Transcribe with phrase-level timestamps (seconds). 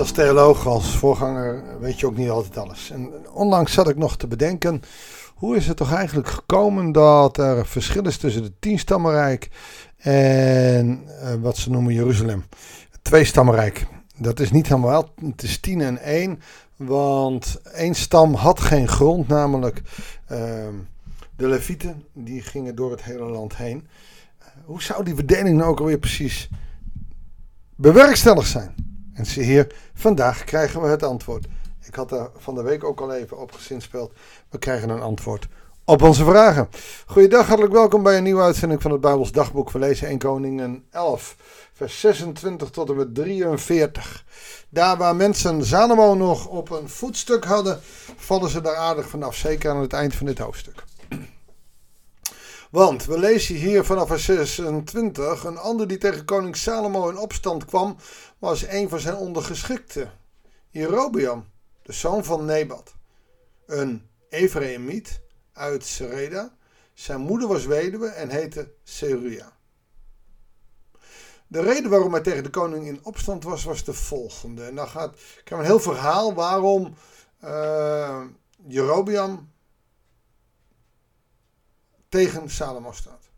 [0.00, 2.90] als theoloog, als voorganger, weet je ook niet altijd alles.
[2.90, 4.82] En onlangs zat ik nog te bedenken,
[5.34, 9.50] hoe is het toch eigenlijk gekomen dat er verschil is tussen het tienstammenrijk
[9.96, 12.44] en uh, wat ze noemen Jeruzalem.
[12.90, 13.86] Het tweestammenrijk.
[14.16, 16.40] Dat is niet helemaal het is tien en één,
[16.76, 19.82] want één stam had geen grond, namelijk
[20.32, 20.38] uh,
[21.36, 23.86] de Levieten, die gingen door het hele land heen.
[24.64, 26.48] Hoe zou die verdeling nou ook alweer precies
[27.76, 28.93] bewerkstelligd zijn?
[29.14, 31.46] En zie hier, vandaag krijgen we het antwoord.
[31.82, 34.12] Ik had er van de week ook al even op gezinspeeld.
[34.50, 35.48] We krijgen een antwoord
[35.84, 36.68] op onze vragen.
[37.06, 39.70] Goeiedag, hartelijk welkom bij een nieuwe uitzending van het Bijbels Dagboek.
[39.70, 41.36] We lezen 1 Koningen 11,
[41.72, 44.24] vers 26 tot en met 43.
[44.68, 47.80] Daar waar mensen Salomo nog op een voetstuk hadden,
[48.16, 49.36] vallen ze daar aardig vanaf.
[49.36, 50.84] Zeker aan het eind van dit hoofdstuk.
[52.74, 57.64] Want we lezen hier vanaf vers 26: Een ander die tegen koning Salomo in opstand
[57.64, 57.96] kwam,
[58.38, 60.12] was een van zijn ondergeschikten,
[60.70, 61.44] Jerobeam,
[61.82, 62.94] de zoon van Nebat,
[63.66, 65.20] een Ephraimiet
[65.52, 66.56] uit Sereda.
[66.94, 69.52] Zijn moeder was weduwe en heette Seruia.
[71.46, 74.64] De reden waarom hij tegen de koning in opstand was, was de volgende.
[74.64, 76.94] En dan gaat, ik een heel verhaal waarom
[77.44, 78.20] uh,
[82.14, 83.28] tegen Salomo staat.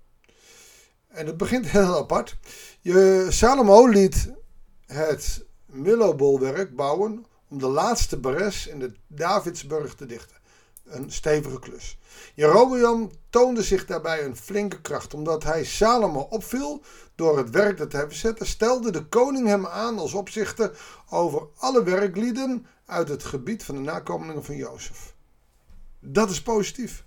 [1.08, 2.36] En het begint heel apart.
[2.80, 4.32] Je, Salomo liet
[4.86, 10.36] het Millobolwerk bouwen om de laatste bares in de Davidsburg te dichten.
[10.84, 11.98] Een stevige klus.
[12.34, 15.14] Jerobeam toonde zich daarbij een flinke kracht.
[15.14, 16.82] Omdat hij Salomo opviel
[17.14, 20.78] door het werk dat hij verzette, stelde de koning hem aan als opzichter
[21.10, 25.14] over alle werklieden uit het gebied van de nakomelingen van Jozef.
[26.00, 27.04] Dat is positief.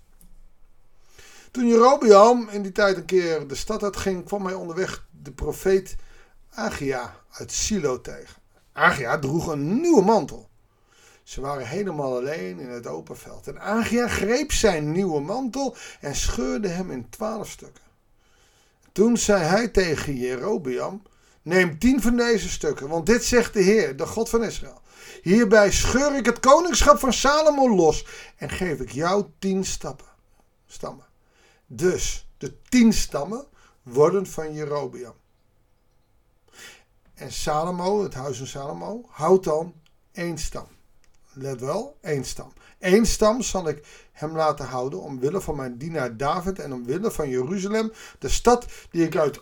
[1.50, 5.96] Toen Jerobeam in die tijd een keer de stad uitging, kwam hij onderweg de profeet
[6.50, 8.42] Agia uit Silo tegen.
[8.72, 10.48] Agia droeg een nieuwe mantel.
[11.22, 13.46] Ze waren helemaal alleen in het open veld.
[13.46, 17.84] En Agia greep zijn nieuwe mantel en scheurde hem in twaalf stukken.
[18.92, 21.02] Toen zei hij tegen Jerobeam:
[21.42, 24.80] Neem tien van deze stukken, want dit zegt de Heer, de God van Israël.
[25.22, 28.06] Hierbij scheur ik het koningschap van Salomo los
[28.36, 30.08] en geef ik jou tien stappen,
[30.66, 31.09] stammen.
[31.72, 33.46] Dus de tien stammen
[33.82, 35.14] worden van Jerobeam.
[37.14, 39.74] En Salomo, het huis van Salomo, houdt dan
[40.12, 40.66] één stam.
[41.32, 42.52] Let wel, één stam.
[42.78, 47.28] Eén stam zal ik hem laten houden omwille van mijn dienaar David en omwille van
[47.28, 49.40] Jeruzalem, de stad die ik uit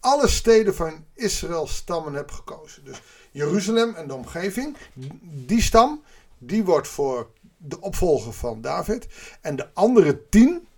[0.00, 2.84] alle steden van Israël stammen heb gekozen.
[2.84, 4.76] Dus Jeruzalem en de omgeving,
[5.22, 6.02] die stam,
[6.38, 9.06] die wordt voor de opvolger van David.
[9.40, 10.68] En de andere tien,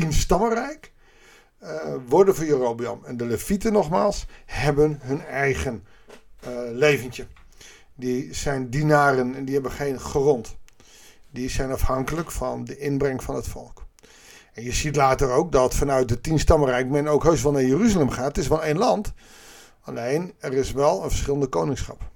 [0.00, 0.92] tien stammenrijk,
[1.62, 1.70] uh,
[2.08, 3.00] worden voor Jerobeam.
[3.04, 5.84] En de Levieten nogmaals hebben hun eigen
[6.48, 7.26] uh, leventje.
[7.94, 10.56] Die zijn dienaren en die hebben geen grond.
[11.30, 13.86] Die zijn afhankelijk van de inbreng van het volk.
[14.52, 18.10] En je ziet later ook dat vanuit het tienstammenrijk men ook heus wel naar Jeruzalem
[18.10, 18.26] gaat.
[18.26, 19.12] Het is wel één land.
[19.80, 22.10] Alleen er is wel een verschillende koningschap.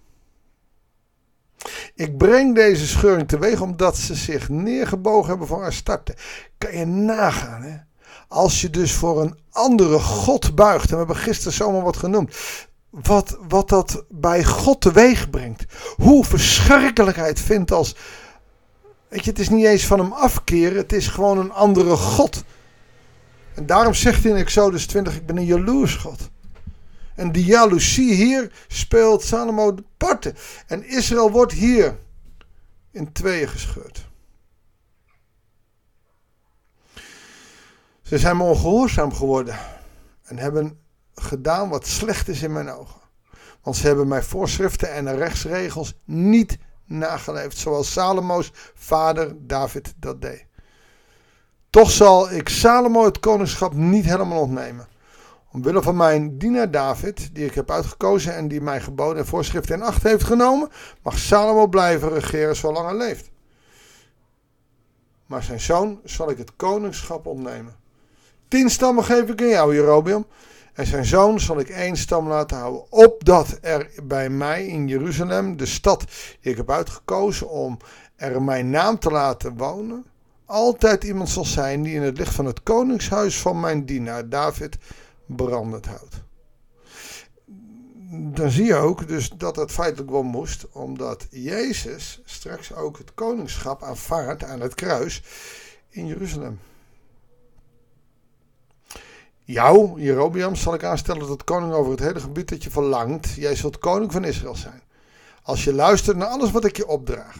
[2.00, 6.14] Ik breng deze scheuring teweeg omdat ze zich neergebogen hebben voor haar starten.
[6.58, 7.76] Kan je nagaan, hè?
[8.28, 12.36] Als je dus voor een andere God buigt, en we hebben gisteren zomaar wat genoemd,
[12.90, 15.64] wat, wat dat bij God teweeg brengt.
[15.96, 17.96] Hoe verschrikkelijkheid vindt als,
[19.08, 22.44] weet je, het is niet eens van hem afkeren, het is gewoon een andere God.
[23.54, 26.30] En daarom zegt hij in Exodus 20, ik ben een jaloers God.
[27.20, 30.36] En die jaloezie hier speelt Salomo de parten.
[30.66, 31.98] En Israël wordt hier
[32.90, 34.06] in tweeën gescheurd.
[38.02, 39.58] Ze zijn me ongehoorzaam geworden
[40.22, 40.78] en hebben
[41.14, 43.00] gedaan wat slecht is in mijn ogen.
[43.62, 50.46] Want ze hebben mijn voorschriften en rechtsregels niet nageleefd, zoals Salomo's vader David dat deed.
[51.70, 54.89] Toch zal ik Salomo het koningschap niet helemaal ontnemen.
[55.52, 59.74] Omwille van mijn dienaar David, die ik heb uitgekozen en die mijn geboden en voorschriften
[59.74, 60.68] in acht heeft genomen,
[61.02, 63.30] mag Salomo blijven regeren zolang hij leeft.
[65.26, 67.74] Maar zijn zoon zal ik het koningschap ontnemen.
[68.48, 70.26] Tien stammen geef ik aan jou, Jerobeam.
[70.72, 72.92] En zijn zoon zal ik één stam laten houden.
[72.92, 76.04] Opdat er bij mij in Jeruzalem, de stad
[76.40, 77.78] die ik heb uitgekozen om
[78.16, 80.06] er mijn naam te laten wonen,
[80.46, 84.78] altijd iemand zal zijn die in het licht van het koningshuis van mijn dienaar David
[85.36, 86.22] brandend houdt.
[88.12, 93.14] Dan zie je ook dus dat het feitelijk wel moest, omdat Jezus straks ook het
[93.14, 95.22] koningschap aanvaardt aan het kruis
[95.88, 96.60] in Jeruzalem.
[99.44, 103.34] Jou, Jerobeam, zal ik aanstellen tot koning over het hele gebied dat je verlangt.
[103.34, 104.82] Jij zult koning van Israël zijn.
[105.42, 107.36] als je luistert naar alles wat ik je opdraag,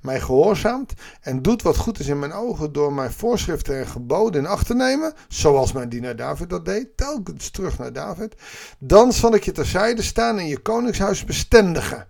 [0.00, 4.40] mij gehoorzaamt en doet wat goed is in mijn ogen door mijn voorschriften en geboden
[4.40, 8.34] in acht te nemen, zoals mijn dienaar David dat deed, telkens terug naar David,
[8.78, 12.08] dan zal ik je terzijde staan en je koningshuis bestendigen.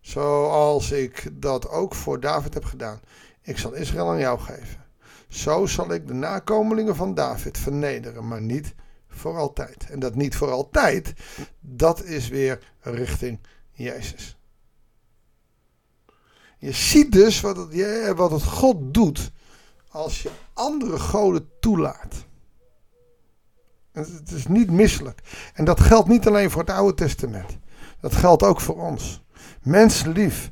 [0.00, 3.00] Zoals ik dat ook voor David heb gedaan.
[3.42, 4.84] Ik zal Israël aan jou geven.
[5.28, 8.74] Zo zal ik de nakomelingen van David vernederen, maar niet
[9.08, 9.90] voor altijd.
[9.90, 11.12] En dat niet voor altijd,
[11.60, 13.38] dat is weer richting
[13.72, 14.36] Jezus.
[16.62, 19.30] Je ziet dus wat het, wat het God doet
[19.88, 22.24] als je andere goden toelaat.
[23.92, 25.20] Het is niet misselijk.
[25.54, 27.58] En dat geldt niet alleen voor het Oude Testament.
[28.00, 29.22] Dat geldt ook voor ons.
[29.62, 30.50] Menslief,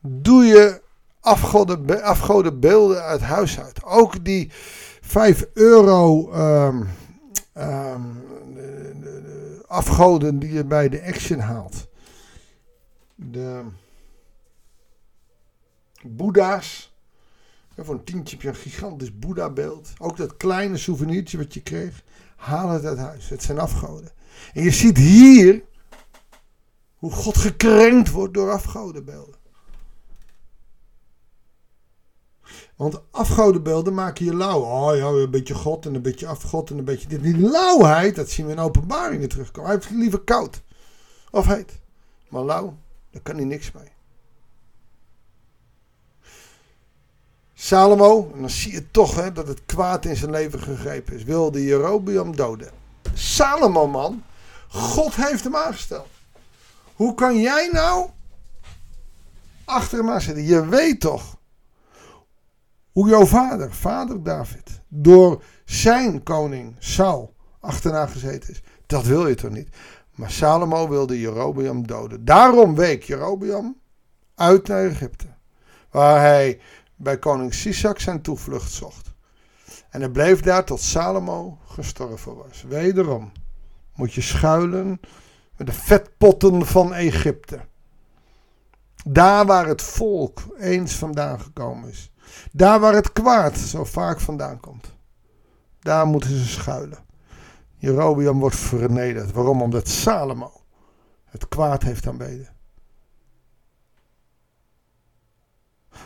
[0.00, 0.82] doe je
[1.20, 3.84] afgoden, beelden uit huis uit.
[3.84, 4.50] Ook die
[5.00, 6.88] 5 euro um,
[7.58, 8.22] um,
[9.66, 11.86] afgoden die je bij de Action haalt.
[13.14, 13.62] De
[16.08, 16.92] Boeddha's.
[17.76, 19.92] voor een tientje een gigantisch Boeddha-beeld.
[19.98, 22.02] Ook dat kleine souvenirtje wat je kreeg.
[22.36, 23.28] Haal het uit huis.
[23.28, 24.12] Het zijn afgoden.
[24.52, 25.62] En je ziet hier
[26.96, 29.40] hoe God gekrenkt wordt door afgodenbeelden.
[32.76, 34.60] Want afgodenbeelden maken je lauw.
[34.60, 37.22] Oh ja, een beetje God en een beetje afgod en een beetje dit.
[37.22, 39.70] Die lauwheid, dat zien we in openbaringen terugkomen.
[39.70, 40.62] Hij heeft liever koud.
[41.30, 41.80] Of heet.
[42.28, 42.76] Maar lauw,
[43.10, 43.91] daar kan hij niks mee.
[47.62, 51.24] Salomo, en dan zie je toch hè, dat het kwaad in zijn leven gegrepen is,
[51.24, 52.70] wilde Jerobeam doden.
[53.14, 54.22] Salomo, man,
[54.68, 56.08] God heeft hem aangesteld.
[56.94, 58.10] Hoe kan jij nou
[59.64, 60.44] achter hem aan zitten?
[60.44, 61.36] Je weet toch
[62.92, 68.62] hoe jouw vader, vader David, door zijn koning Saul achterna gezeten is.
[68.86, 69.68] Dat wil je toch niet?
[70.14, 72.24] Maar Salomo wilde Jerobeam doden.
[72.24, 73.76] Daarom week Jerobeam
[74.34, 75.26] uit naar Egypte.
[75.90, 76.60] Waar hij
[77.02, 79.14] bij koning Sisak zijn toevlucht zocht.
[79.90, 82.62] En hij bleef daar tot Salomo gestorven was.
[82.62, 83.32] Wederom
[83.94, 85.00] moet je schuilen
[85.56, 87.60] met de vetpotten van Egypte.
[89.04, 92.12] Daar waar het volk eens vandaan gekomen is.
[92.52, 94.94] Daar waar het kwaad zo vaak vandaan komt.
[95.80, 96.98] Daar moeten ze schuilen.
[97.76, 99.32] Jerobeam wordt vernederd.
[99.32, 99.62] Waarom?
[99.62, 100.52] Omdat Salomo
[101.24, 102.48] het kwaad heeft aanbeden.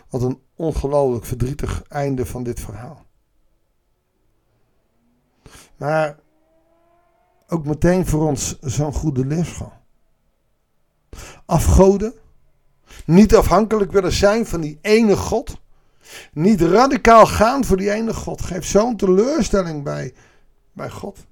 [0.08, 3.04] Wat een ongelooflijk verdrietig einde van dit verhaal.
[5.76, 6.18] Maar
[7.48, 9.72] ook meteen voor ons zo'n goede leerschool.
[11.44, 12.14] Afgoden.
[13.04, 15.60] Niet afhankelijk willen zijn van die ene God.
[16.32, 18.42] Niet radicaal gaan voor die ene God.
[18.42, 20.14] Geeft zo'n teleurstelling bij,
[20.72, 21.26] bij God.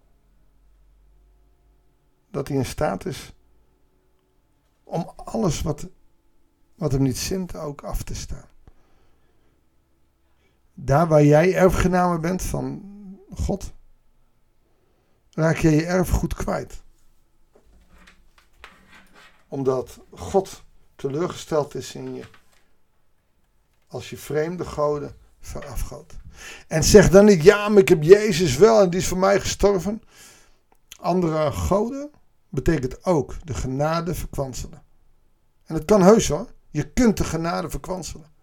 [2.31, 3.34] Dat hij in staat is
[4.84, 5.88] om alles wat,
[6.75, 8.49] wat hem niet zint ook af te staan.
[10.84, 12.82] Daar waar jij erfgename bent van
[13.34, 13.72] God,
[15.31, 16.82] raak je je erfgoed kwijt.
[19.48, 20.62] Omdat God
[20.96, 22.25] teleurgesteld is in je.
[23.88, 26.14] Als je vreemde goden verafgoodt.
[26.69, 29.40] En zeg dan niet, ja, maar ik heb Jezus wel en die is voor mij
[29.40, 30.02] gestorven.
[31.00, 32.11] Andere goden
[32.49, 34.82] betekent ook de genade verkwanselen.
[35.64, 36.52] En het kan heus hoor.
[36.70, 38.34] Je kunt de genade verkwanselen.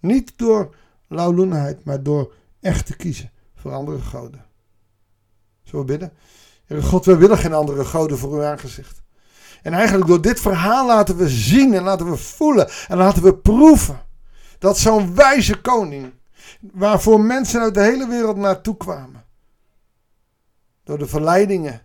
[0.00, 0.74] Niet door
[1.08, 4.44] lauwloenheid, maar door echt te kiezen voor andere goden.
[5.62, 6.12] Zullen we bidden?
[6.82, 9.02] God, we willen geen andere goden voor uw aangezicht.
[9.62, 13.34] En eigenlijk door dit verhaal laten we zien en laten we voelen en laten we
[13.34, 14.02] proeven
[14.58, 16.12] dat zo'n wijze koning,
[16.60, 19.24] waarvoor mensen uit de hele wereld naartoe kwamen,
[20.84, 21.82] door de verleidingen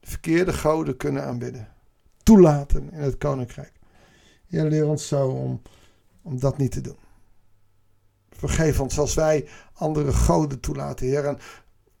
[0.00, 1.68] de verkeerde goden kunnen aanbidden.
[2.22, 3.72] Toelaten in het koninkrijk.
[4.46, 5.62] Heer, leer ons zo om,
[6.22, 6.96] om dat niet te doen.
[8.38, 11.24] Vergeef ons als wij andere goden toelaten, Heer.
[11.24, 11.38] En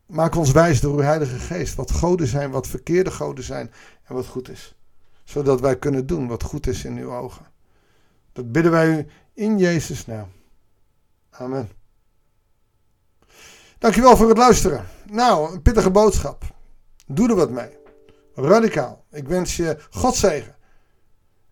[0.06, 3.72] maak ons wijs door uw Heilige Geest wat goden zijn, wat verkeerde goden zijn
[4.04, 4.76] en wat goed is.
[5.24, 7.46] Zodat wij kunnen doen wat goed is in uw ogen.
[8.32, 10.28] Dat bidden wij u in Jezus' naam.
[11.30, 11.70] Amen.
[13.78, 14.86] Dankjewel voor het luisteren.
[15.10, 16.44] Nou, een pittige boodschap.
[17.06, 17.76] Doe er wat mee.
[18.34, 19.04] Radicaal.
[19.10, 20.56] Ik wens je God zegen.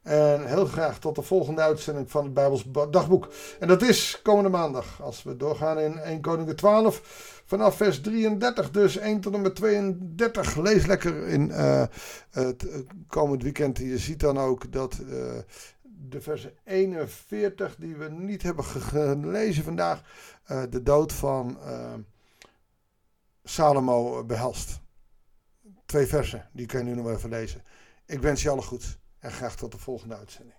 [0.07, 3.29] En heel graag tot de volgende uitzending van het Bijbels Dagboek.
[3.61, 5.03] En dat is komende maandag.
[5.03, 8.71] Als we doorgaan in 1 Koningen 12 vanaf vers 33.
[8.71, 10.57] Dus 1 tot en met 32.
[10.57, 11.83] Lees lekker in uh,
[12.31, 12.67] het
[13.09, 13.79] komend weekend.
[13.79, 15.09] Je ziet dan ook dat uh,
[15.83, 20.03] de vers 41 die we niet hebben gelezen vandaag.
[20.71, 21.59] De dood van
[23.45, 24.81] Salomo behelst.
[25.87, 27.63] Twee versen, die kun je nu nog even lezen.
[28.07, 28.99] Ik wens je alle goed.
[29.27, 30.57] En graag tot de volgende uitzending.